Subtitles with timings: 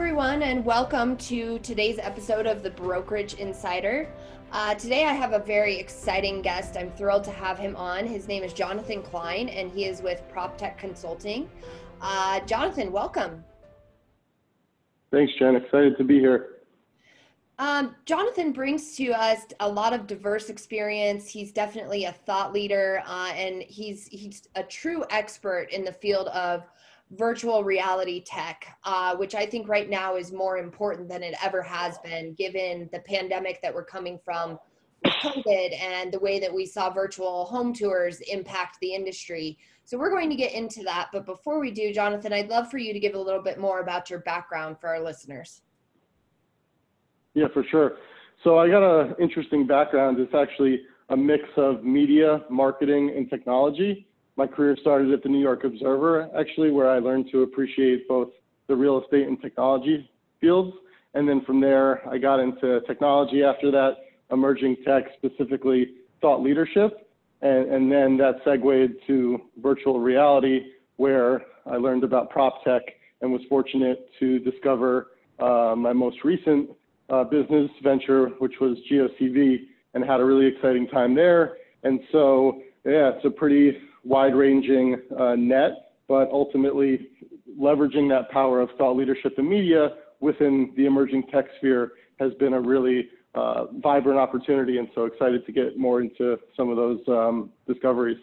[0.00, 4.08] everyone, and welcome to today's episode of the Brokerage Insider.
[4.50, 6.78] Uh, today, I have a very exciting guest.
[6.78, 8.06] I'm thrilled to have him on.
[8.06, 11.50] His name is Jonathan Klein, and he is with PropTech Consulting.
[12.00, 13.44] Uh, Jonathan, welcome.
[15.10, 15.54] Thanks, Jen.
[15.54, 16.60] Excited to be here.
[17.58, 21.28] Um, Jonathan brings to us a lot of diverse experience.
[21.28, 26.28] He's definitely a thought leader, uh, and he's he's a true expert in the field
[26.28, 26.64] of
[27.12, 31.62] virtual reality tech, uh, which I think right now is more important than it ever
[31.62, 34.58] has been, given the pandemic that we're coming from
[35.04, 39.58] with COVID and the way that we saw virtual home tours impact the industry.
[39.84, 41.08] So we're going to get into that.
[41.12, 43.80] But before we do, Jonathan, I'd love for you to give a little bit more
[43.80, 45.62] about your background for our listeners.
[47.34, 47.96] Yeah, for sure.
[48.44, 50.18] So I got an interesting background.
[50.20, 54.06] It's actually a mix of media, marketing, and technology
[54.40, 58.30] my career started at the New York Observer, actually, where I learned to appreciate both
[58.68, 60.74] the real estate and technology fields.
[61.12, 63.96] And then from there, I got into technology after that,
[64.32, 65.90] emerging tech, specifically
[66.22, 67.06] thought leadership.
[67.42, 70.60] And, and then that segued to virtual reality,
[70.96, 72.80] where I learned about prop tech
[73.20, 76.70] and was fortunate to discover uh, my most recent
[77.10, 81.58] uh, business venture, which was GeoCV, and had a really exciting time there.
[81.82, 87.08] And so, yeah, it's a pretty wide ranging uh, net, but ultimately
[87.58, 92.54] leveraging that power of thought leadership and media within the emerging tech sphere has been
[92.54, 94.78] a really uh, vibrant opportunity.
[94.78, 98.18] And so excited to get more into some of those um, discoveries.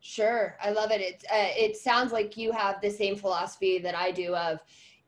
[0.00, 1.00] Sure, I love it.
[1.00, 4.58] It uh, it sounds like you have the same philosophy that I do of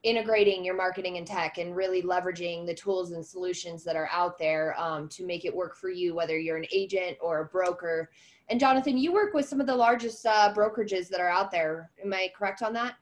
[0.05, 4.39] integrating your marketing and tech and really leveraging the tools and solutions that are out
[4.39, 8.11] there um, to make it work for you, whether you're an agent or a broker.
[8.51, 11.91] And Jonathan, you work with some of the largest uh, brokerages that are out there.
[12.05, 12.95] Am I correct on that?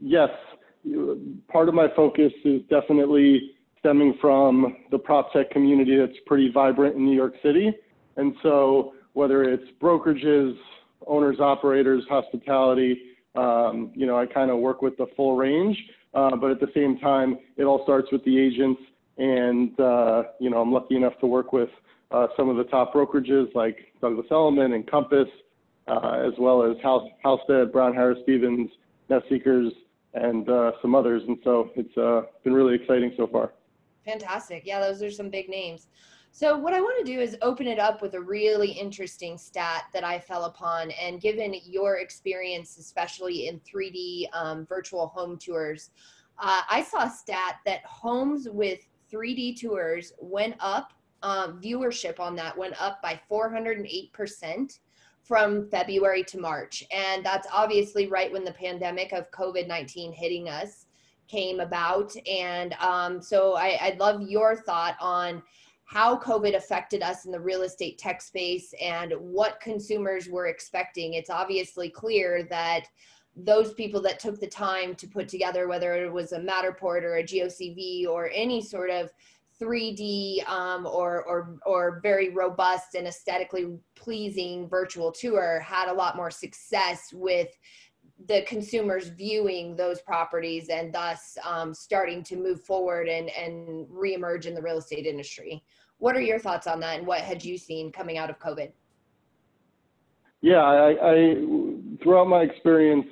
[0.00, 0.30] Yes.
[1.48, 6.96] Part of my focus is definitely stemming from the prop tech community that's pretty vibrant
[6.96, 7.72] in New York City.
[8.16, 10.56] And so whether it's brokerages,
[11.06, 13.00] owners, operators, hospitality,
[13.34, 15.76] um, you know, I kind of work with the full range.
[16.12, 18.80] Uh, but at the same time, it all starts with the agents.
[19.18, 21.68] And, uh, you know, I'm lucky enough to work with
[22.10, 25.28] uh, some of the top brokerages like Douglas Elliman and Compass,
[25.86, 28.70] uh, as well as House, Halstead, Brown Harris Stevens,
[29.08, 29.72] Nest Seekers,
[30.14, 31.22] and uh, some others.
[31.28, 33.52] And so it's uh, been really exciting so far.
[34.04, 34.62] Fantastic.
[34.64, 35.86] Yeah, those are some big names.
[36.32, 39.84] So, what I want to do is open it up with a really interesting stat
[39.92, 40.90] that I fell upon.
[40.92, 45.90] And given your experience, especially in 3D um, virtual home tours,
[46.38, 48.80] uh, I saw a stat that homes with
[49.12, 50.92] 3D tours went up
[51.22, 54.78] um, viewership on that went up by 408%
[55.22, 56.84] from February to March.
[56.90, 60.86] And that's obviously right when the pandemic of COVID 19 hitting us
[61.28, 62.12] came about.
[62.26, 65.42] And um, so I, I'd love your thought on
[65.90, 71.14] how COVID affected us in the real estate tech space and what consumers were expecting.
[71.14, 72.86] It's obviously clear that
[73.34, 77.16] those people that took the time to put together, whether it was a Matterport or
[77.16, 79.10] a GeoCV or any sort of
[79.60, 86.14] 3D um, or, or, or very robust and aesthetically pleasing virtual tour had a lot
[86.14, 87.48] more success with
[88.26, 94.46] the consumers viewing those properties and thus um, starting to move forward and, and reemerge
[94.46, 95.62] in the real estate industry.
[96.00, 98.72] What are your thoughts on that and what had you seen coming out of COVID?
[100.40, 101.34] Yeah, I, I
[102.02, 103.06] throughout my experience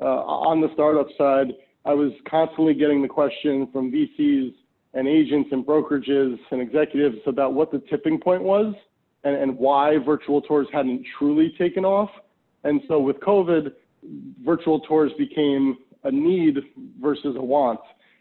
[0.00, 1.52] uh, on the startup side,
[1.84, 4.54] I was constantly getting the question from VCs
[4.94, 8.74] and agents and brokerages and executives about what the tipping point was
[9.24, 12.10] and, and why virtual tours hadn't truly taken off.
[12.64, 13.72] And so with COVID,
[14.42, 16.58] virtual tours became a need
[17.00, 17.80] versus a want.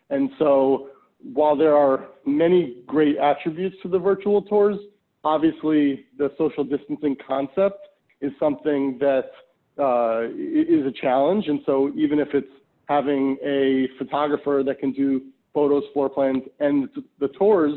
[0.10, 0.90] And so
[1.22, 4.78] while there are many great attributes to the virtual tours,
[5.24, 7.88] obviously the social distancing concept
[8.22, 9.32] is something that
[9.78, 11.48] uh, is a challenge.
[11.48, 12.48] And so even if it's
[12.88, 15.22] having a photographer that can do
[15.54, 16.90] photos, floor plans, and
[17.20, 17.74] the tours,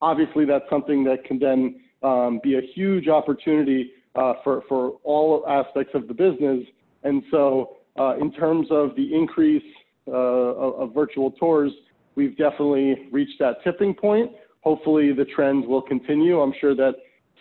[0.00, 5.44] obviously that's something that can then um, be a huge opportunity uh, for, for all
[5.48, 6.60] aspects of the business.
[7.02, 9.62] And so uh, in terms of the increase
[10.06, 11.72] uh, of, of, virtual tours,
[12.16, 14.32] we've definitely reached that tipping point.
[14.60, 16.40] Hopefully the trends will continue.
[16.40, 16.94] I'm sure that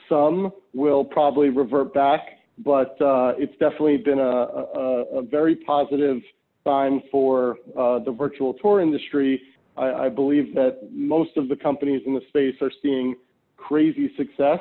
[0.10, 2.22] some will probably revert back,
[2.60, 6.18] but uh, it's definitely been a, a, a very positive
[6.64, 9.42] sign for uh, the virtual tour industry
[9.78, 13.16] I, I believe that most of the companies in the space are seeing
[13.58, 14.60] crazy success.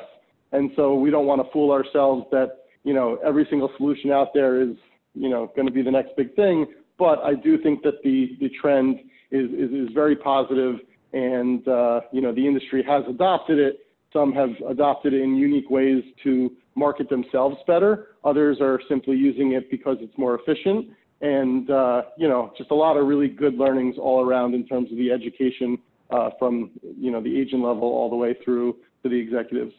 [0.51, 4.33] And so we don't want to fool ourselves that, you know, every single solution out
[4.33, 4.75] there is,
[5.13, 6.65] you know, going to be the next big thing.
[6.97, 8.99] but I do think that the, the trend
[9.33, 10.75] is, is, is very positive
[11.13, 13.85] and, uh, you know, the industry has adopted it.
[14.11, 18.09] Some have adopted it in unique ways to market themselves better.
[18.23, 20.89] Others are simply using it because it's more efficient.
[21.21, 24.91] And, uh, you know, just a lot of really good learnings all around in terms
[24.91, 25.77] of the education
[26.09, 29.73] uh, from, you know, the agent level all the way through to the executives.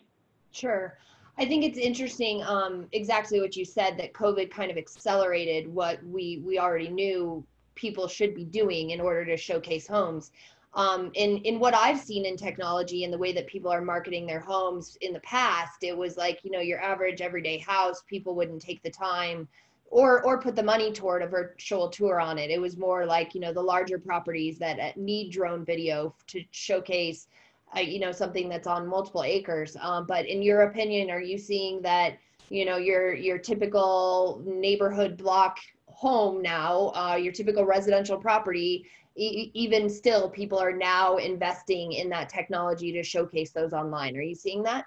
[0.53, 0.97] Sure.
[1.37, 6.05] I think it's interesting, um, exactly what you said, that COVID kind of accelerated what
[6.05, 10.31] we we already knew people should be doing in order to showcase homes.
[10.75, 14.27] Um, in in what I've seen in technology and the way that people are marketing
[14.27, 18.35] their homes in the past, it was like you know your average everyday house, people
[18.35, 19.49] wouldn't take the time
[19.87, 22.51] or or put the money toward a virtual tour on it.
[22.51, 26.43] It was more like you know the larger properties that uh, need drone video to
[26.51, 27.29] showcase
[27.77, 31.39] uh, you know something that's on multiple acres um, but in your opinion are you
[31.39, 32.19] seeing that
[32.51, 35.59] you know your your typical neighborhood block
[36.05, 38.87] home now uh, your typical residential property
[39.17, 44.17] e- even still people are now investing in that technology to showcase those online.
[44.17, 44.85] Are you seeing that?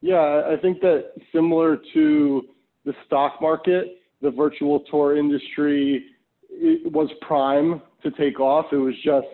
[0.00, 2.42] Yeah i think that similar to
[2.84, 3.84] the stock market
[4.20, 6.04] the virtual tour industry
[6.84, 8.66] was prime to take off.
[8.72, 9.26] It was just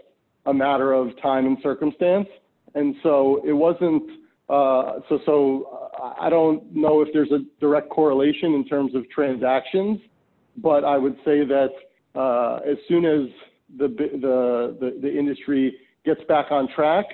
[0.46, 2.28] a matter of time and circumstance.
[2.74, 4.02] And so it wasn't,
[4.48, 5.90] uh, so, so
[6.20, 10.00] I don't know if there's a direct correlation in terms of transactions,
[10.62, 11.70] but I would say that
[12.14, 13.28] uh, as soon as
[13.78, 17.06] the, the, the, the industry gets back on track,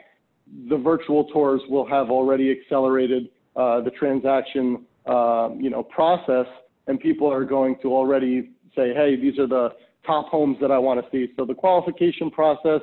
[0.69, 6.47] the virtual tours will have already accelerated uh, the transaction, uh, you know, process,
[6.87, 9.71] and people are going to already say, hey, these are the
[10.07, 11.33] top homes that I want to see.
[11.37, 12.81] So the qualification process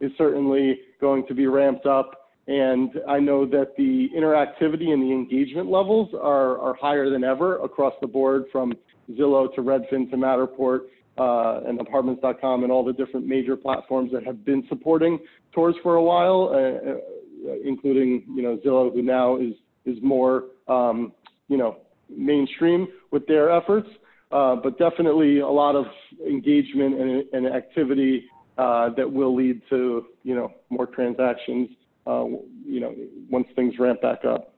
[0.00, 2.30] is certainly going to be ramped up.
[2.48, 7.62] And I know that the interactivity and the engagement levels are, are higher than ever
[7.62, 8.72] across the board from
[9.10, 10.80] Zillow to Redfin to Matterport
[11.18, 15.18] uh, and apartments.com and all the different major platforms that have been supporting
[15.54, 19.54] tours for a while, uh, uh, including, you know, Zillow, who now is,
[19.84, 21.12] is more, um,
[21.48, 21.78] you know,
[22.08, 23.88] mainstream with their efforts.
[24.30, 25.84] Uh, but definitely a lot of
[26.26, 28.24] engagement and, and activity
[28.56, 31.68] uh, that will lead to you know more transactions
[32.06, 32.24] uh,
[32.64, 32.94] you know
[33.30, 34.51] once things ramp back up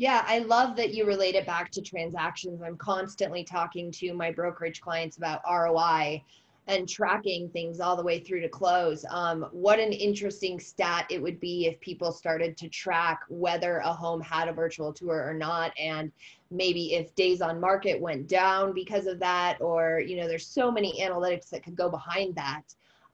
[0.00, 2.62] yeah i love that you relate it back to transactions.
[2.62, 6.24] I'm constantly talking to my brokerage clients about roi
[6.68, 9.04] and tracking things all the way through to close.
[9.10, 13.92] Um, what an interesting stat it would be if people started to track whether a
[13.92, 16.10] home had a virtual tour or not and
[16.50, 20.70] maybe if days on market went down because of that or you know there's so
[20.72, 22.62] many analytics that could go behind that.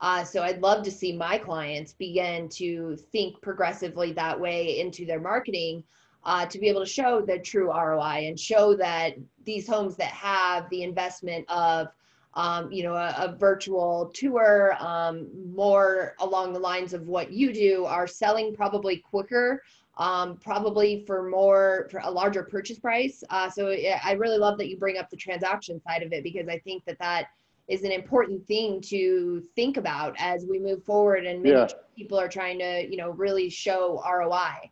[0.01, 5.05] Uh, so I'd love to see my clients begin to think progressively that way into
[5.05, 5.83] their marketing
[6.27, 9.15] uh, to be able to show the true ROI and show that
[9.45, 11.89] these homes that have the investment of
[12.35, 17.51] um, you know, a, a virtual tour, um, more along the lines of what you
[17.51, 19.63] do, are selling probably quicker,
[19.97, 23.25] um, probably for more, for a larger purchase price.
[23.31, 23.75] Uh, so
[24.05, 26.85] I really love that you bring up the transaction side of it because I think
[26.85, 27.29] that that
[27.69, 31.67] is an important thing to think about as we move forward and yeah.
[31.97, 34.71] people are trying to you know really show roi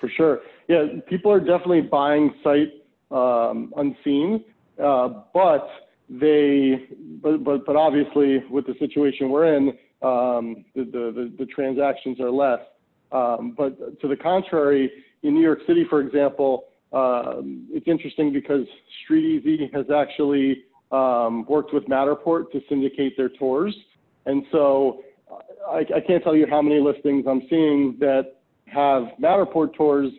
[0.00, 2.72] for sure yeah people are definitely buying sight
[3.10, 4.44] um, unseen
[4.82, 5.68] uh, but
[6.08, 6.86] they
[7.22, 9.68] but, but but obviously with the situation we're in
[10.02, 12.60] um, the, the, the, transactions are less
[13.10, 14.90] um, but to the contrary
[15.22, 18.66] in new york city for example um, it's interesting because
[19.04, 23.76] StreetEasy has actually um, worked with Matterport to syndicate their tours.
[24.26, 25.02] And so
[25.68, 28.37] I, I, can't tell you how many listings I'm seeing that
[28.72, 30.10] have Matterport tours,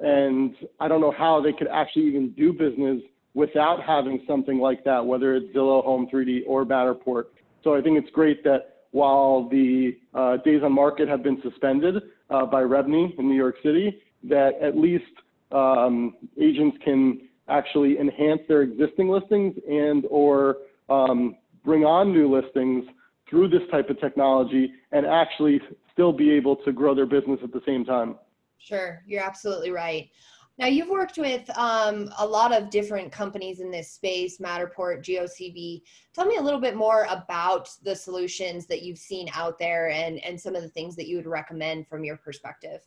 [0.00, 3.02] and I don't know how they could actually even do business
[3.34, 7.24] without having something like that, whether it's Zillow, Home 3D, or Matterport.
[7.62, 12.02] So I think it's great that while the uh, days on market have been suspended
[12.28, 15.04] uh, by REBNY in New York City, that at least
[15.52, 22.84] um, agents can actually enhance their existing listings and or um, bring on new listings
[23.28, 25.60] through this type of technology and actually
[26.00, 28.16] still be able to grow their business at the same time.
[28.56, 30.08] Sure, you're absolutely right.
[30.56, 35.82] Now, you've worked with um, a lot of different companies in this space, Matterport, GeoCV.
[36.14, 40.24] Tell me a little bit more about the solutions that you've seen out there and,
[40.24, 42.80] and some of the things that you would recommend from your perspective.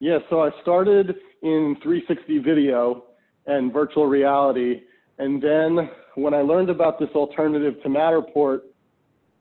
[0.00, 3.04] Yeah, so I started in 360 video
[3.46, 4.80] and virtual reality.
[5.18, 8.62] And then when I learned about this alternative to Matterport,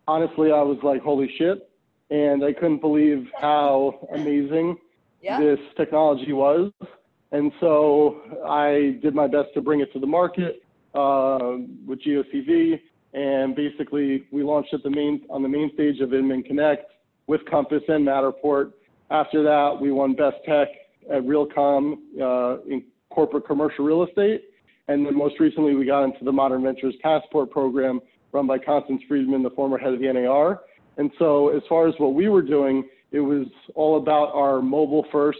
[0.07, 1.67] honestly, I was like, holy shit.
[2.11, 4.77] And I couldn't believe how amazing
[5.21, 5.39] yeah.
[5.39, 6.71] this technology was.
[7.31, 10.61] And so I did my best to bring it to the market.
[10.93, 12.79] uh, with GeoCV,
[13.13, 16.91] and basically we launched at the main on the main stage of Inman Connect
[17.27, 18.73] with Compass and Matterport.
[19.09, 20.67] After that, we won Best Tech
[21.09, 24.45] at Realcomm uh, in corporate commercial real estate,
[24.87, 28.01] and then most recently we got into the Moderne Ventures Passport program
[28.31, 30.61] run by Constance Freedman, the former head of the NAR.
[30.97, 35.05] And so, as far as what we were doing, it was all about our mobile
[35.11, 35.39] first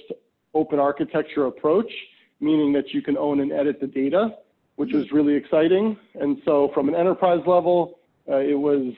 [0.53, 1.91] open architecture approach,
[2.39, 4.35] meaning that you can own and edit the data,
[4.75, 5.97] which was really exciting.
[6.15, 8.93] And so, from an enterprise level, uh, it was,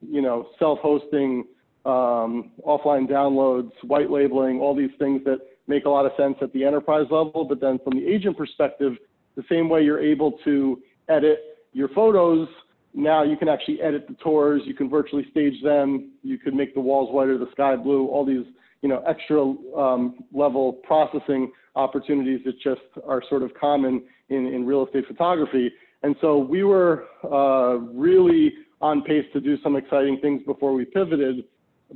[0.00, 1.44] you know, self-hosting,
[1.84, 6.52] um, offline downloads, white labeling, all these things that make a lot of sense at
[6.52, 7.44] the enterprise level.
[7.44, 8.96] But then, from the agent perspective,
[9.36, 11.38] the same way you're able to edit
[11.72, 12.48] your photos
[12.94, 16.74] now you can actually edit the tours, you can virtually stage them, you could make
[16.74, 18.46] the walls whiter, the sky blue, all these
[18.82, 19.42] you know extra
[19.76, 25.70] um, level processing opportunities that just are sort of common in, in real estate photography.
[26.02, 30.84] And so we were uh, really on pace to do some exciting things before we
[30.84, 31.44] pivoted.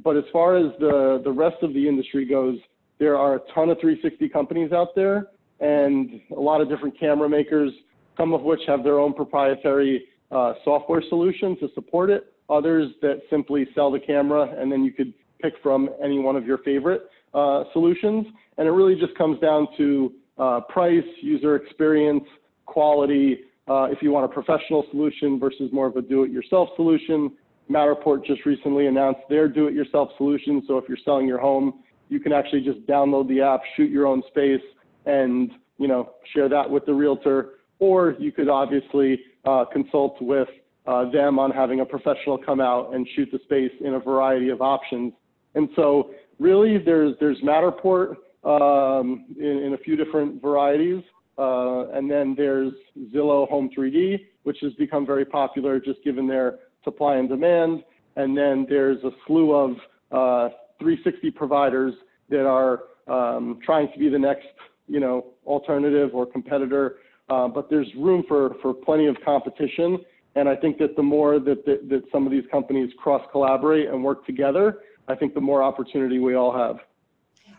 [0.03, 2.59] But as far as the, the rest of the industry goes,
[2.99, 5.29] there are a ton of 360 companies out there
[5.61, 7.71] and a lot of different camera makers,
[8.17, 13.21] some of which have their own proprietary uh, software solution to support it, others that
[13.31, 17.03] simply sell the camera and then you could pick from any one of your favorite
[17.35, 18.27] uh, solutions.
[18.57, 22.25] And it really just comes down to uh, price, user experience,
[22.67, 27.33] quality, uh, if you want a professional solution versus more of a do-it-yourself solution.
[27.71, 30.63] Matterport just recently announced their do-it-yourself solution.
[30.67, 34.07] So if you're selling your home, you can actually just download the app, shoot your
[34.07, 34.63] own space,
[35.05, 37.51] and you know share that with the realtor.
[37.79, 40.49] Or you could obviously uh, consult with
[40.87, 44.49] uh, them on having a professional come out and shoot the space in a variety
[44.49, 45.13] of options.
[45.55, 51.03] And so really there's, there's Matterport um, in, in, a few different varieties.
[51.37, 52.73] Uh, and then there's
[53.15, 57.83] Zillow Home 3D, which has become very popular just given their supply and demand.
[58.17, 59.71] And then there's a slew of
[60.11, 61.95] uh, 360 providers
[62.31, 64.47] that are um, trying to be the next,
[64.87, 66.97] you know, alternative or competitor
[67.31, 69.99] uh, but there's room for, for plenty of competition.
[70.35, 73.89] And I think that the more that, that, that some of these companies cross collaborate
[73.89, 76.79] and work together, I think the more opportunity we all have.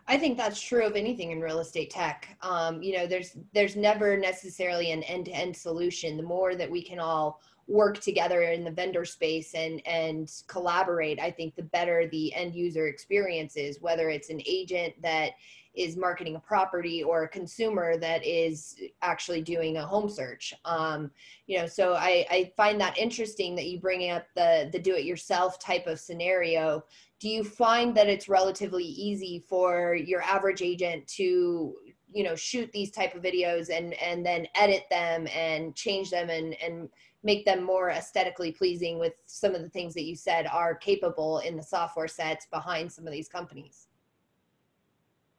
[0.08, 2.36] I think that's true of anything in real estate tech.
[2.42, 6.18] Um, you know, there's there's never necessarily an end-to-end solution.
[6.18, 11.20] The more that we can all work together in the vendor space and and collaborate,
[11.20, 13.80] I think the better the end user experience is.
[13.80, 15.34] Whether it's an agent that
[15.76, 20.52] is marketing a property or a consumer that is actually doing a home search.
[20.66, 21.12] Um,
[21.46, 25.60] you know, so I, I find that interesting that you bring up the the do-it-yourself
[25.60, 26.84] type of scenario.
[27.20, 31.76] Do you find that it's relatively easy for your average agent to
[32.12, 36.30] you know shoot these type of videos and and then edit them and change them
[36.30, 36.90] and and
[37.22, 41.40] make them more aesthetically pleasing with some of the things that you said are capable
[41.40, 43.90] in the software sets behind some of these companies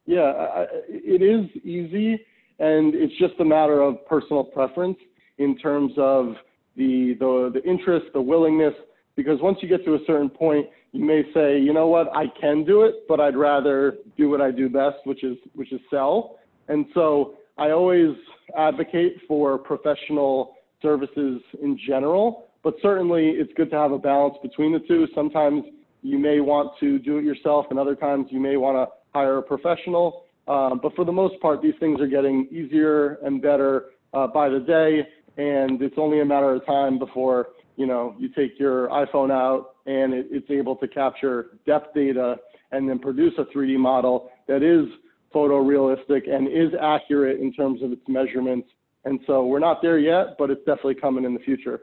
[0.05, 2.13] yeah, I, it is easy,
[2.59, 4.97] and it's just a matter of personal preference
[5.37, 6.35] in terms of
[6.75, 8.73] the, the, the interest, the willingness,
[9.15, 12.25] because once you get to a certain point, you may say, you know what, I
[12.39, 15.79] can do it, but I'd rather do what I do best, which is, which is
[15.89, 16.37] sell.
[16.71, 18.15] And so I always
[18.57, 24.71] advocate for professional services in general, but certainly it's good to have a balance between
[24.71, 25.05] the two.
[25.13, 25.63] Sometimes
[26.01, 29.39] you may want to do it yourself, and other times you may want to hire
[29.39, 30.23] a professional.
[30.47, 34.47] Um, but for the most part, these things are getting easier and better uh, by
[34.47, 35.05] the day,
[35.37, 39.75] and it's only a matter of time before you know you take your iPhone out
[39.85, 42.35] and it, it's able to capture depth data
[42.71, 44.87] and then produce a 3D model that is
[45.33, 48.67] photorealistic and is accurate in terms of its measurements.
[49.05, 51.81] And so we're not there yet, but it's definitely coming in the future.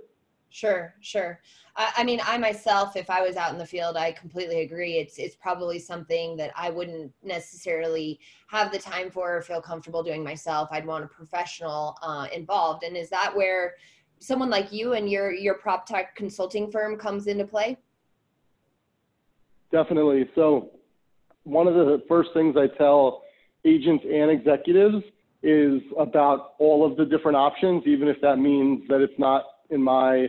[0.50, 1.40] Sure, sure.
[1.76, 4.94] I, I, mean, I myself, if I was out in the field, I completely agree.
[4.94, 10.02] It's it's probably something that I wouldn't necessarily have the time for or feel comfortable
[10.02, 10.68] doing myself.
[10.72, 12.82] I'd want a professional uh, involved.
[12.82, 13.74] And is that where
[14.20, 17.76] someone like you and your your prop tech consulting firm comes into play?
[19.70, 20.30] Definitely.
[20.34, 20.70] So,
[21.44, 23.22] one of the first things I tell
[23.68, 25.04] agents and executives
[25.42, 29.82] is about all of the different options, even if that means that it's not in
[29.82, 30.26] my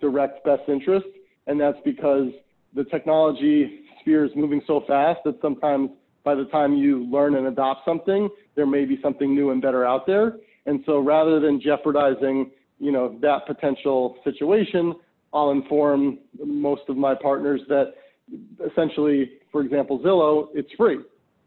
[0.00, 1.06] direct best interest.
[1.46, 2.28] And that's because
[2.74, 5.90] the technology sphere is moving so fast that sometimes
[6.24, 9.84] by the time you learn and adopt something, there may be something new and better
[9.84, 10.36] out there.
[10.66, 14.94] And so rather than jeopardizing, you know, that potential situation,
[15.32, 17.94] I'll inform most of my partners that
[18.70, 20.98] essentially, for example, Zillow, it's free.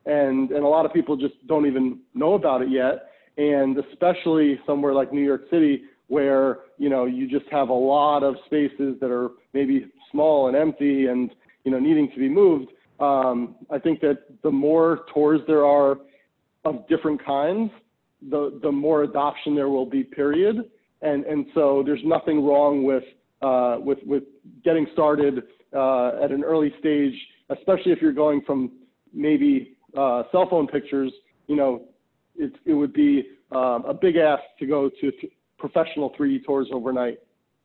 [0.08, 3.12] And, and a lot of people just don't even know about it yet.
[3.38, 8.24] And especially somewhere like New York City, where you know you just have a lot
[8.24, 11.32] of spaces that are maybe small and empty and
[11.64, 12.72] you know needing to be moved.
[13.00, 15.98] Um, I think that the more tours there are
[16.66, 17.70] of different kinds,
[18.30, 20.04] the the more adoption there will be.
[20.04, 20.70] Period.
[21.02, 23.04] And and so there's nothing wrong with
[23.42, 24.24] uh, with with
[24.64, 25.44] getting started
[25.76, 27.14] uh, at an early stage,
[27.50, 28.72] especially if you're going from
[29.14, 31.12] maybe uh, cell phone pictures.
[31.48, 31.86] You know,
[32.36, 35.12] it it would be um, a big ask to go to
[35.58, 37.20] professional 3D tours overnight.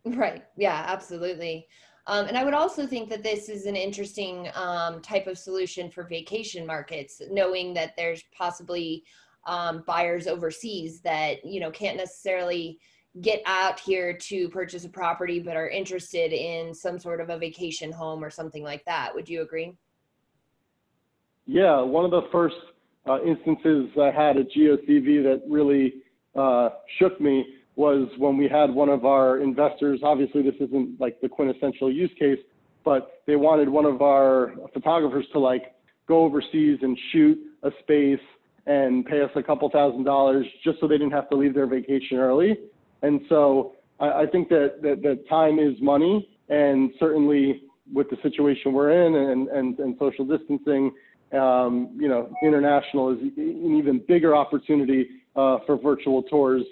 [0.04, 0.44] Right.
[0.56, 1.66] Yeah, absolutely.
[2.06, 5.90] Um, and I would also think that this is an interesting um, type of solution
[5.90, 9.04] for vacation markets, knowing that there's possibly
[9.46, 12.78] um, buyers overseas that you know can't necessarily
[13.20, 17.38] get out here to purchase a property, but are interested in some sort of a
[17.38, 19.14] vacation home or something like that.
[19.14, 19.76] Would you agree?
[21.46, 22.54] Yeah, one of the first
[23.08, 25.94] uh, instances I had at GeoCV that really
[26.36, 27.44] uh, shook me
[27.74, 32.10] was when we had one of our investors, obviously this isn't like the quintessential use
[32.18, 32.38] case,
[32.84, 35.74] but they wanted one of our photographers to like
[36.06, 38.20] go overseas and shoot a space
[38.66, 41.66] and pay us a couple thousand dollars just so they didn't have to leave their
[41.66, 42.56] vacation early.
[43.02, 48.16] And so I, I think that, that, that time is money and certainly with the
[48.22, 50.92] situation we're in and, and, and social distancing,
[51.32, 56.62] um, you know, international is an even bigger opportunity uh, for virtual tours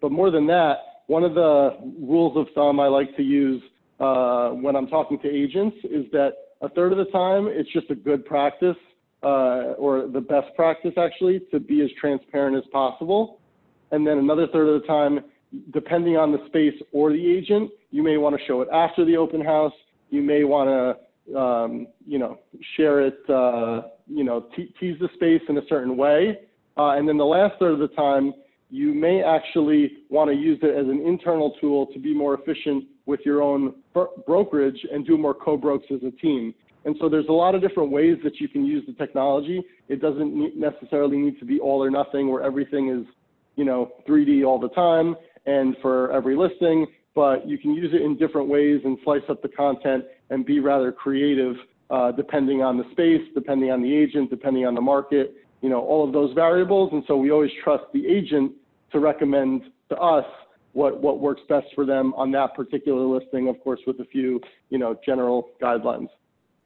[0.00, 3.62] but more than that, one of the rules of thumb I like to use
[3.98, 7.90] uh, when I'm talking to agents is that a third of the time it's just
[7.90, 8.76] a good practice
[9.22, 13.40] uh, or the best practice actually to be as transparent as possible.
[13.90, 15.20] And then another third of the time,
[15.72, 19.16] depending on the space or the agent, you may want to show it after the
[19.16, 19.72] open house.
[20.10, 20.96] You may want
[21.28, 22.38] to, um, you know,
[22.76, 26.38] share it, uh, you know, te- tease the space in a certain way.
[26.76, 28.32] Uh, and then the last third of the time,
[28.70, 32.84] you may actually want to use it as an internal tool to be more efficient
[33.06, 33.74] with your own
[34.26, 36.54] brokerage and do more co-brokes as a team.
[36.84, 39.62] And so there's a lot of different ways that you can use the technology.
[39.88, 43.06] It doesn't necessarily need to be all or nothing where everything is,
[43.56, 48.02] you know, 3D all the time and for every listing, but you can use it
[48.02, 51.56] in different ways and slice up the content and be rather creative
[51.90, 55.80] uh, depending on the space, depending on the agent, depending on the market, you know,
[55.80, 56.92] all of those variables.
[56.92, 58.52] And so we always trust the agent
[58.92, 60.26] to recommend to us
[60.72, 64.40] what, what works best for them on that particular listing, of course, with a few,
[64.70, 66.08] you know, general guidelines.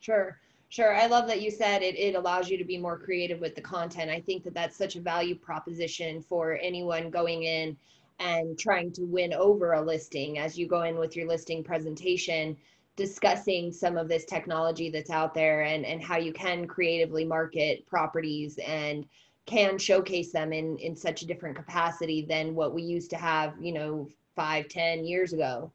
[0.01, 0.39] Sure.
[0.69, 0.95] Sure.
[0.95, 3.61] I love that you said it, it allows you to be more creative with the
[3.61, 4.11] content.
[4.11, 7.77] I think that that's such a value proposition for anyone going in
[8.19, 12.57] and trying to win over a listing as you go in with your listing presentation,
[12.97, 17.87] discussing some of this technology that's out there and, and how you can creatively market
[17.87, 19.05] properties and
[19.47, 23.55] can showcase them in in such a different capacity than what we used to have
[23.61, 25.71] you know five ten years ago.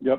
[0.00, 0.18] Yep.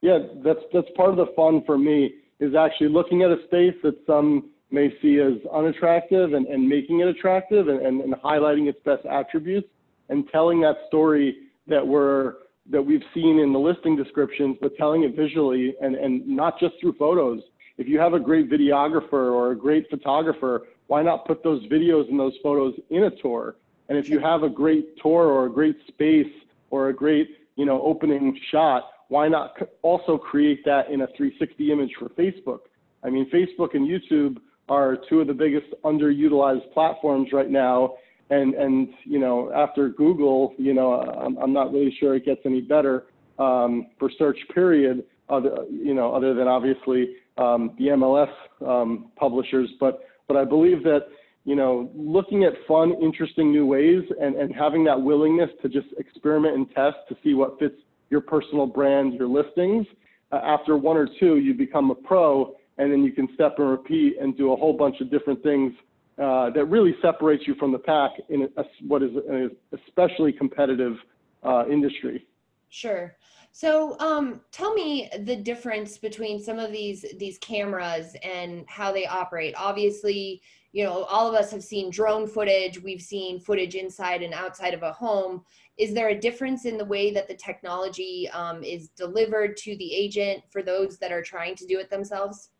[0.00, 3.74] Yeah that's that's part of the fun for me is actually looking at a space
[3.82, 8.68] that some may see as unattractive and, and making it attractive and, and, and highlighting
[8.68, 9.68] its best attributes
[10.08, 11.36] and telling that story
[11.68, 12.34] that we're
[12.70, 16.74] that we've seen in the listing descriptions, but telling it visually and, and not just
[16.80, 17.40] through photos.
[17.78, 22.08] If you have a great videographer or a great photographer why not put those videos
[22.08, 23.56] and those photos in a tour?
[23.88, 26.32] And if you have a great tour or a great space
[26.70, 31.72] or a great, you know, opening shot, why not also create that in a 360
[31.72, 32.60] image for Facebook?
[33.04, 37.94] I mean, Facebook and YouTube are two of the biggest underutilized platforms right now.
[38.30, 42.40] And, and you know, after Google, you know, I'm, I'm not really sure it gets
[42.44, 43.06] any better
[43.38, 48.32] um, for search period, other, you know, other than obviously um, the MLS
[48.66, 49.70] um, publishers.
[49.78, 51.06] But but I believe that,
[51.44, 55.86] you know, looking at fun, interesting new ways and, and having that willingness to just
[55.98, 57.76] experiment and test to see what fits
[58.10, 59.86] your personal brand, your listings,
[60.32, 63.70] uh, after one or two, you become a pro and then you can step and
[63.70, 65.72] repeat and do a whole bunch of different things
[66.18, 70.96] uh, that really separates you from the pack in a, what is an especially competitive
[71.42, 72.26] uh, industry.
[72.70, 73.16] Sure.
[73.52, 79.06] So um, tell me the difference between some of these these cameras and how they
[79.06, 79.54] operate.
[79.56, 82.82] Obviously, you know, all of us have seen drone footage.
[82.82, 85.42] We've seen footage inside and outside of a home.
[85.78, 89.94] Is there a difference in the way that the technology um, is delivered to the
[89.94, 92.50] agent for those that are trying to do it themselves?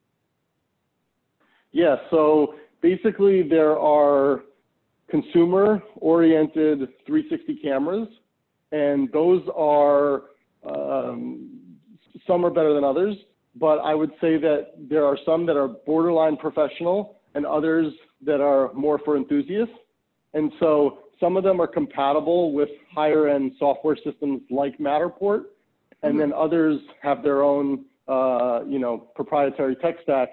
[1.73, 1.97] Yeah.
[2.11, 4.43] So basically, there are
[5.09, 8.09] consumer-oriented 360 cameras,
[8.73, 10.25] and those are
[10.69, 11.61] um,
[12.27, 13.17] some are better than others,
[13.55, 17.93] but I would say that there are some that are borderline professional and others
[18.25, 19.75] that are more for enthusiasts.
[20.35, 25.45] And so some of them are compatible with higher end software systems like Matterport,
[26.03, 26.19] and mm-hmm.
[26.19, 30.29] then others have their own, uh, you know, proprietary tech stack.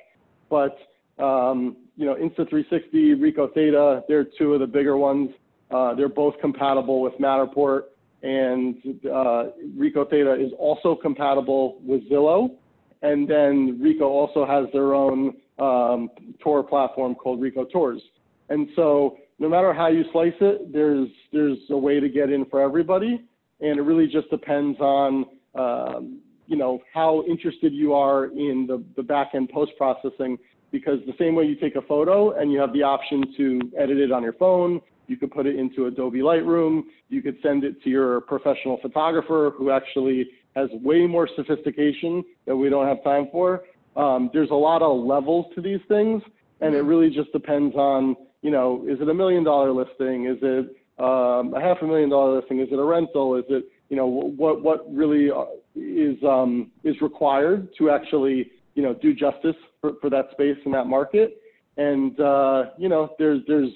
[0.49, 0.77] But
[1.19, 5.29] um, you know, Insta360, Ricoh Theta, they're two of the bigger ones.
[5.71, 7.83] Uh, they're both compatible with Matterport,
[8.21, 8.75] and
[9.05, 9.45] uh,
[9.77, 12.55] Ricoh Theta is also compatible with Zillow.
[13.01, 16.09] And then Ricoh also has their own um,
[16.41, 18.01] tour platform called Ricoh Tours.
[18.49, 22.45] And so no matter how you slice it, there's there's a way to get in
[22.45, 23.21] for everybody,
[23.59, 25.25] and it really just depends on
[25.55, 30.37] um, you know how interested you are in the the back end post processing.
[30.73, 33.97] Because the same way you take a photo and you have the option to edit
[33.97, 37.81] it on your phone, you could put it into Adobe Lightroom, you could send it
[37.83, 43.29] to your professional photographer who actually has way more sophistication that we don't have time
[43.31, 43.63] for.
[43.95, 46.21] Um, there's a lot of levels to these things,
[46.59, 46.87] and it mm-hmm.
[46.87, 50.27] really just depends on you know, is it a million dollar listing?
[50.27, 52.59] Is it um, a half a million dollar listing?
[52.59, 53.35] Is it a rental?
[53.37, 58.83] Is it, you know, what, what really uh, is, um, is required to actually, you
[58.83, 61.41] know, do justice for, for that space in that market?
[61.77, 63.69] And, uh, you know, there's, there's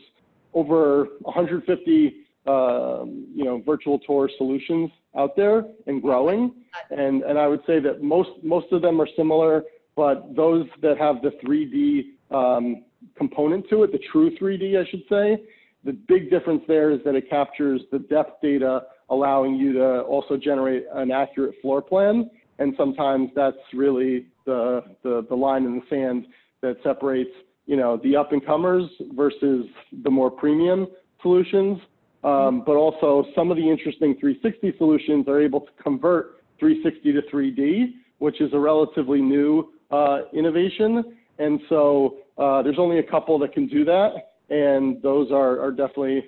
[0.53, 2.15] over 150,
[2.47, 6.53] um, you know, virtual tour solutions out there and growing.
[6.91, 9.63] And, and I would say that most, most of them are similar,
[9.95, 12.83] but those that have the 3D um,
[13.17, 15.43] component to it, the true 3D, I should say.
[15.83, 20.38] The big difference there is that it captures the depth data, allowing you to also
[20.38, 22.29] generate an accurate floor plan.
[22.60, 26.25] And sometimes that's really the, the, the line in the sand
[26.62, 27.29] that separates,
[27.67, 29.67] you know, the up and comers versus
[30.03, 30.88] the more premium
[31.21, 31.77] solutions.
[32.23, 37.21] Um, but also some of the interesting 360 solutions are able to convert 360 to
[37.31, 41.15] 3D, which is a relatively new uh, innovation.
[41.38, 45.71] And so uh, there's only a couple that can do that, and those are, are
[45.71, 46.25] definitely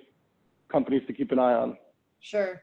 [0.72, 1.78] companies to keep an eye on.
[2.22, 2.62] Sure.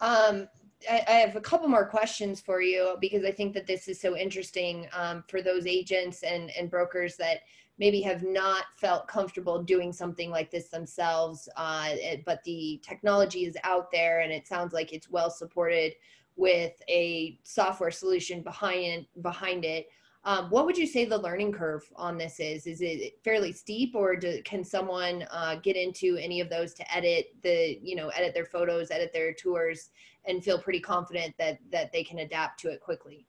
[0.00, 0.48] Um,
[0.90, 4.16] I, have a couple more questions for you because I think that this is so
[4.16, 7.38] interesting um, for those agents and, and brokers that
[7.78, 11.90] maybe have not felt comfortable doing something like this themselves, uh,
[12.24, 15.92] but the technology is out there and it sounds like it's well supported
[16.36, 19.86] with a software solution behind behind it.
[20.26, 22.66] Um, what would you say the learning curve on this is?
[22.66, 26.94] Is it fairly steep, or do, can someone uh, get into any of those to
[26.94, 29.90] edit the, you know, edit their photos, edit their tours,
[30.24, 33.26] and feel pretty confident that that they can adapt to it quickly?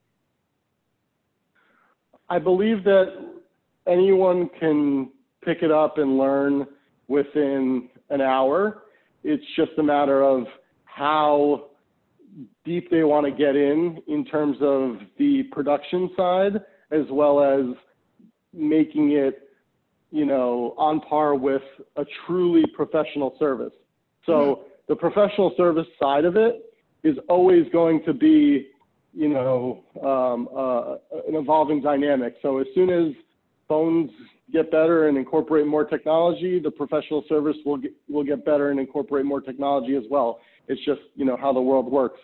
[2.30, 3.14] I believe that
[3.88, 5.12] anyone can
[5.44, 6.66] pick it up and learn
[7.10, 8.84] within an hour.
[9.24, 10.46] It's just a matter of
[10.86, 11.72] how
[12.64, 16.62] deep they want to get in in terms of the production side
[17.00, 17.66] as well as
[18.54, 19.36] making it,
[20.12, 21.66] you know, on par with
[21.98, 23.74] a truly professional service.
[24.26, 24.62] So mm-hmm.
[24.90, 26.54] the professional service side of it
[27.04, 28.70] is always going to be,
[29.14, 30.96] you know, um, uh,
[31.28, 32.36] an evolving dynamic.
[32.42, 33.14] So as soon as
[33.68, 34.10] phones
[34.54, 38.80] get better and incorporate more technology, the professional service will get, will get better and
[38.80, 40.40] incorporate more technology as well.
[40.68, 42.20] It's just, you know, how the world works.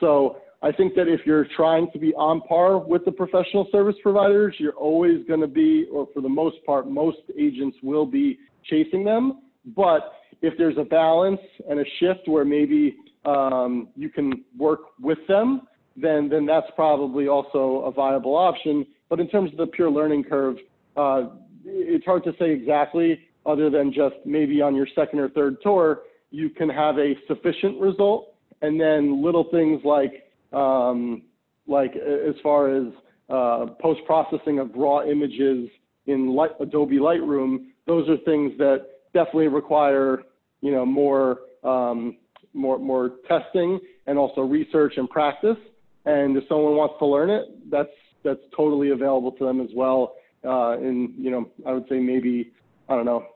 [0.00, 3.96] So I think that if you're trying to be on par with the professional service
[4.02, 8.38] providers, you're always going to be, or for the most part, most agents will be
[8.64, 9.40] chasing them.
[9.76, 15.18] But if there's a balance and a shift where maybe um, you can work with
[15.26, 15.62] them,
[15.96, 18.86] then then that's probably also a viable option.
[19.08, 20.56] But in terms of the pure learning curve,
[20.96, 21.24] uh,
[21.64, 26.02] it's hard to say exactly, other than just maybe on your second or third tour,
[26.30, 30.21] you can have a sufficient result, and then little things like
[30.52, 31.22] um,
[31.66, 32.92] like as far as
[33.28, 35.68] uh, post processing of raw images
[36.06, 40.22] in Light, Adobe Lightroom, those are things that definitely require
[40.60, 42.16] you know more um,
[42.54, 45.56] more more testing and also research and practice.
[46.04, 47.88] And if someone wants to learn it, that's
[48.24, 50.14] that's totally available to them as well.
[50.44, 52.52] Uh, in you know, I would say maybe
[52.88, 53.26] I don't know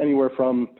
[0.00, 0.70] anywhere from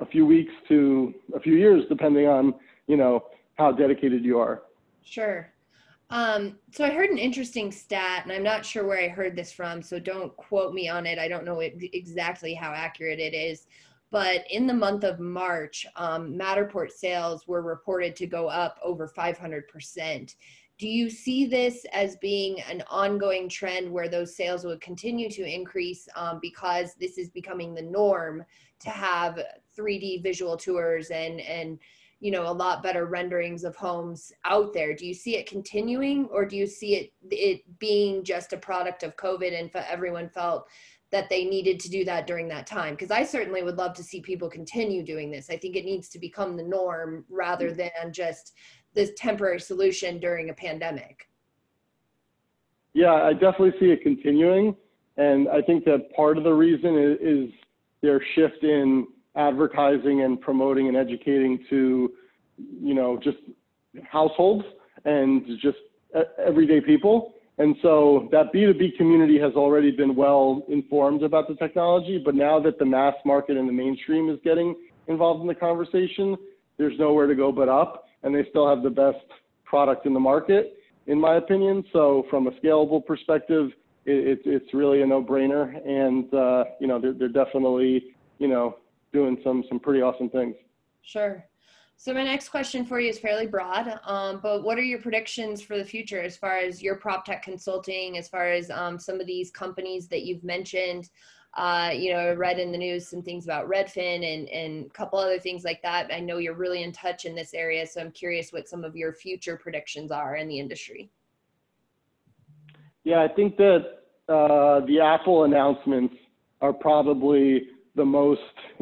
[0.00, 2.54] a few weeks to a few years, depending on
[2.86, 4.62] you know how dedicated you are.
[5.04, 5.52] Sure.
[6.10, 9.52] Um, so I heard an interesting stat, and I'm not sure where I heard this
[9.52, 11.18] from, so don't quote me on it.
[11.18, 13.66] I don't know exactly how accurate it is.
[14.10, 19.08] But in the month of March, um, Matterport sales were reported to go up over
[19.08, 20.36] 500%.
[20.78, 25.42] Do you see this as being an ongoing trend where those sales would continue to
[25.42, 28.44] increase um, because this is becoming the norm
[28.80, 29.40] to have
[29.76, 31.78] 3D visual tours and and
[32.20, 34.94] you know a lot better renderings of homes out there.
[34.94, 39.02] Do you see it continuing or do you see it it being just a product
[39.02, 40.66] of covid and everyone felt
[41.10, 42.94] that they needed to do that during that time?
[42.94, 45.50] Because i certainly would love to see people continue doing this.
[45.50, 47.76] I think it needs to become the norm rather mm.
[47.76, 48.52] than just
[48.94, 51.28] this temporary solution during a pandemic.
[52.94, 54.76] Yeah i definitely see it continuing
[55.16, 57.54] and i think that part of the reason is, is
[58.02, 62.12] their shift in advertising and promoting and educating to
[62.58, 63.38] you know just
[64.10, 64.64] households
[65.04, 65.78] and just
[66.38, 72.20] everyday people and so that B2B community has already been well informed about the technology,
[72.24, 74.74] but now that the mass market and the mainstream is getting
[75.06, 76.36] involved in the conversation,
[76.78, 79.24] there's nowhere to go but up, and they still have the best
[79.64, 81.84] product in the market, in my opinion.
[81.92, 83.70] So from a scalable perspective,
[84.04, 88.04] it, it's really a no-brainer, and uh, you know they're, they're definitely
[88.38, 88.78] you know
[89.14, 90.56] doing some some pretty awesome things.
[91.00, 91.46] Sure.
[91.96, 95.62] So my next question for you is fairly broad, um, but what are your predictions
[95.62, 99.20] for the future as far as your prop tech consulting, as far as um, some
[99.20, 101.08] of these companies that you've mentioned?
[101.56, 104.90] Uh, you know, I read in the news some things about Redfin and and a
[104.90, 106.12] couple other things like that.
[106.12, 108.96] I know you're really in touch in this area, so I'm curious what some of
[108.96, 111.10] your future predictions are in the industry.
[113.04, 113.82] Yeah, I think that
[114.28, 116.16] uh, the Apple announcements
[116.60, 118.40] are probably the most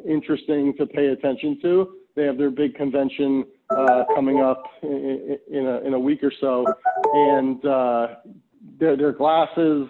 [0.09, 5.67] interesting to pay attention to they have their big convention uh, coming up in, in,
[5.67, 6.65] a, in a week or so,
[7.15, 8.07] and uh,
[8.79, 9.89] their, their glasses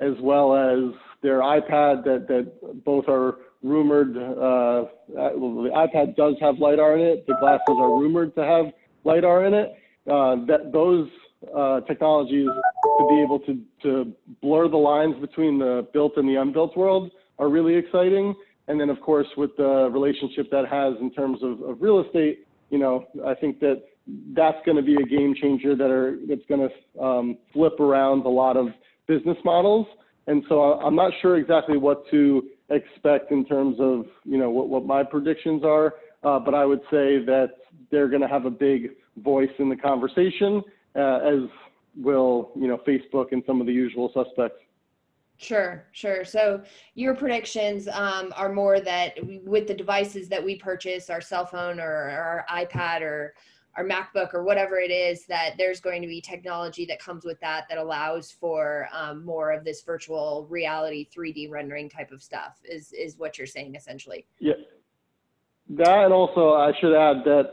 [0.00, 4.16] as well as their iPad that, that both are rumored.
[4.16, 7.26] Uh, well, the iPad does have lidar in it.
[7.26, 8.66] The glasses are rumored to have
[9.04, 9.72] lidar in it.
[10.06, 11.08] Uh, that those
[11.56, 12.48] uh, technologies
[12.98, 17.10] to be able to, to blur the lines between the built and the unbuilt world
[17.38, 18.34] are really exciting.
[18.68, 22.46] And then, of course, with the relationship that has in terms of, of real estate,
[22.70, 23.82] you know, I think that
[24.34, 28.24] that's going to be a game changer that are that's going to um, flip around
[28.24, 28.68] a lot of
[29.06, 29.86] business models.
[30.26, 34.68] And so I'm not sure exactly what to expect in terms of you know what,
[34.68, 37.48] what my predictions are, uh, but I would say that
[37.90, 40.62] they're going to have a big voice in the conversation,
[40.96, 41.48] uh, as
[41.96, 44.58] will you know Facebook and some of the usual suspects.
[45.36, 46.24] Sure, sure.
[46.24, 46.62] So
[46.94, 51.80] your predictions um, are more that with the devices that we purchase, our cell phone
[51.80, 53.34] or our iPad or
[53.76, 57.40] our MacBook or whatever it is, that there's going to be technology that comes with
[57.40, 62.60] that that allows for um, more of this virtual reality 3D rendering type of stuff.
[62.64, 64.26] Is is what you're saying essentially?
[64.38, 64.54] Yeah,
[65.70, 67.52] that and also I should add that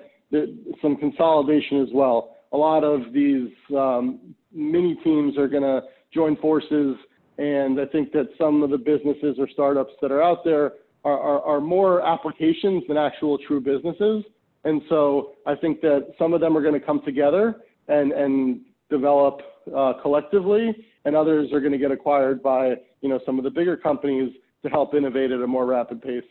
[0.81, 2.37] some consolidation as well.
[2.53, 5.81] A lot of these um, mini teams are going to
[6.13, 6.95] join forces
[7.37, 11.19] and I think that some of the businesses or startups that are out there are,
[11.19, 14.23] are, are more applications than actual true businesses.
[14.63, 18.61] And so I think that some of them are going to come together and, and
[18.89, 19.41] develop
[19.75, 23.49] uh, collectively, and others are going to get acquired by you know some of the
[23.49, 26.23] bigger companies to help innovate at a more rapid pace.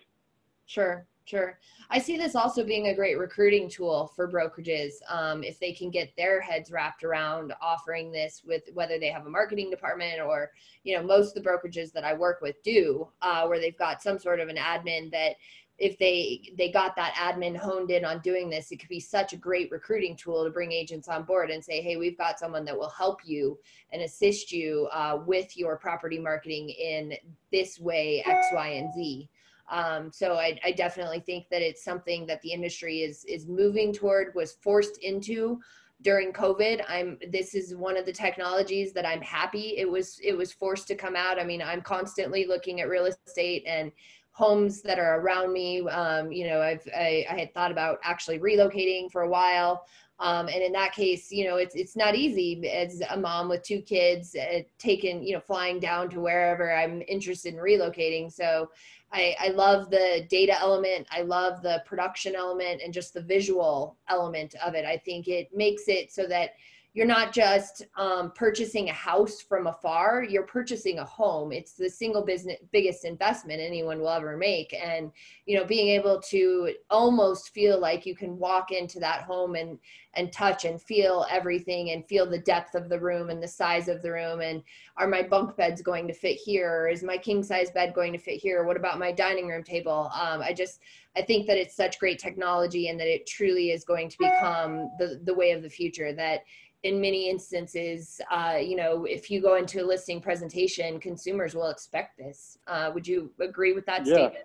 [0.67, 1.05] Sure.
[1.25, 1.59] Sure.
[1.91, 5.91] I see this also being a great recruiting tool for brokerages um, if they can
[5.91, 10.51] get their heads wrapped around offering this with whether they have a marketing department or,
[10.83, 14.03] you know, most of the brokerages that I work with do, uh, where they've got
[14.03, 15.37] some sort of an admin that
[15.81, 19.33] if they they got that admin honed in on doing this it could be such
[19.33, 22.67] a great recruiting tool to bring agents on board and say hey we've got someone
[22.67, 23.59] that will help you
[23.91, 27.15] and assist you uh, with your property marketing in
[27.51, 29.29] this way x y and z
[29.71, 33.93] um, so I, I, definitely think that it's something that the industry is is moving
[33.93, 35.61] toward, was forced into
[36.03, 36.83] during COVID.
[36.89, 40.89] I'm this is one of the technologies that I'm happy it was it was forced
[40.89, 41.39] to come out.
[41.39, 43.93] I mean, I'm constantly looking at real estate and
[44.33, 45.87] homes that are around me.
[45.89, 49.85] Um, you know, I've I, I, had thought about actually relocating for a while.
[50.21, 53.63] Um, and in that case, you know, it's it's not easy as a mom with
[53.63, 58.31] two kids, uh, taking you know, flying down to wherever I'm interested in relocating.
[58.31, 58.71] So
[59.13, 61.07] I, I love the data element.
[61.11, 64.85] I love the production element and just the visual element of it.
[64.85, 66.51] I think it makes it so that
[66.92, 71.53] you're not just um, purchasing a house from afar you're purchasing a home.
[71.53, 74.74] It's the single business biggest investment anyone will ever make.
[74.74, 75.12] And
[75.46, 79.79] you know being able to almost feel like you can walk into that home and
[80.14, 83.87] and touch and feel everything and feel the depth of the room and the size
[83.87, 84.40] of the room.
[84.40, 84.61] And
[84.96, 86.83] are my bunk beds going to fit here?
[86.83, 88.64] Or is my king size bed going to fit here?
[88.64, 90.11] What about my dining room table?
[90.20, 90.81] Um, i just
[91.16, 94.90] i think that it's such great technology and that it truly is going to become
[94.98, 96.40] the the way of the future that
[96.83, 101.69] in many instances, uh, you know, if you go into a listing presentation, consumers will
[101.69, 102.59] expect this.
[102.66, 104.14] Uh, would you agree with that yeah.
[104.14, 104.45] statement?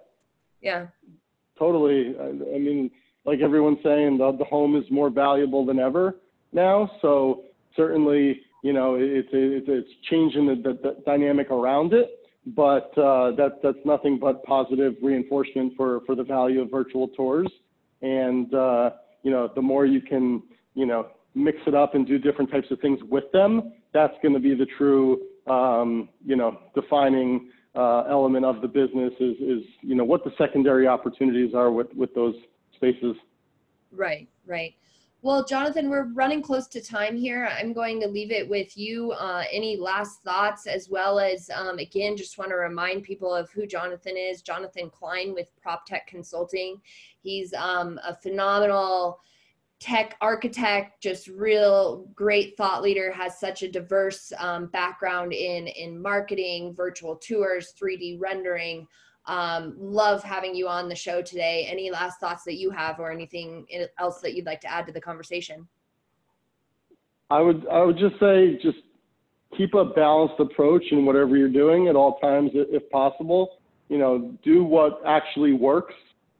[0.61, 0.87] Yeah.
[1.57, 2.15] Totally.
[2.19, 2.91] I, I, mean,
[3.25, 6.17] like everyone's saying, the, the home is more valuable than ever
[6.51, 6.91] now.
[7.01, 7.43] So
[7.75, 12.09] certainly, you know, it's it's, it's changing the, the, the dynamic around it.
[12.47, 17.47] but uh, that, that's nothing but positive reinforcement for, for the value of virtual tours.
[18.01, 18.91] And, uh,
[19.23, 20.43] you know, the more you can,
[20.75, 24.33] you know, mix it up and do different types of things with them, that's going
[24.33, 29.63] to be the true, um, you know, defining uh, element of the business is, is,
[29.81, 32.35] you know, what the secondary opportunities are with, with those
[32.75, 33.15] spaces.
[33.91, 34.73] Right, right.
[35.21, 37.49] Well, Jonathan, we're running close to time here.
[37.59, 39.11] I'm going to leave it with you.
[39.13, 43.49] Uh, any last thoughts, as well as, um, again, just want to remind people of
[43.49, 44.43] who Jonathan is.
[44.43, 46.79] Jonathan Klein with PropTech Consulting.
[47.21, 49.19] He's um, a phenomenal
[49.79, 56.01] tech architect, just real great thought leader, has such a diverse um, background in, in
[56.01, 58.87] marketing, virtual tours, 3D rendering.
[59.27, 61.67] Um, love having you on the show today.
[61.69, 63.65] Any last thoughts that you have or anything
[63.99, 65.67] else that you'd like to add to the conversation?
[67.29, 68.77] I would, I would just say, just
[69.57, 73.57] keep a balanced approach in whatever you're doing at all times, if possible.
[73.89, 75.93] You know, do what actually works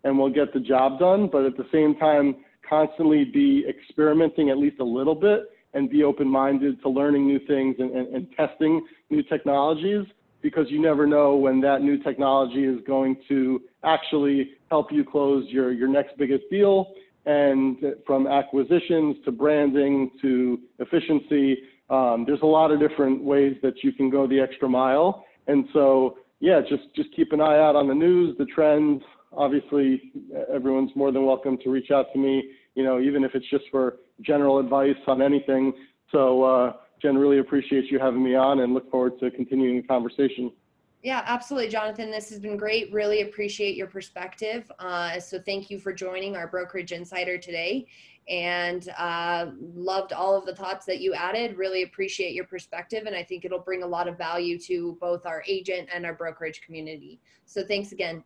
[0.04, 1.28] and we'll get the job done.
[1.32, 6.04] But at the same time, constantly be experimenting at least a little bit and be
[6.04, 10.06] open-minded to learning new things and, and, and, testing new technologies
[10.42, 15.46] because you never know when that new technology is going to actually help you close
[15.50, 16.94] your, your next biggest deal.
[17.26, 21.58] And from acquisitions to branding to efficiency,
[21.90, 25.26] um, there's a lot of different ways that you can go the extra mile.
[25.48, 29.02] And so, yeah, just, just keep an eye out on the news, the trends,
[29.38, 30.14] obviously
[30.54, 33.66] everyone's more than welcome to reach out to me, you know, even if it's just
[33.72, 35.74] for general advice on anything.
[36.12, 39.88] So, uh, Jen, really appreciate you having me on and look forward to continuing the
[39.88, 40.52] conversation.
[41.04, 42.10] Yeah, absolutely, Jonathan.
[42.10, 42.92] This has been great.
[42.92, 44.72] Really appreciate your perspective.
[44.80, 47.86] Uh, so thank you for joining our Brokerage Insider today
[48.28, 51.58] and uh, loved all of the thoughts that you added.
[51.58, 53.04] Really appreciate your perspective.
[53.06, 56.14] And I think it'll bring a lot of value to both our agent and our
[56.14, 57.20] brokerage community.
[57.46, 58.24] So thanks again.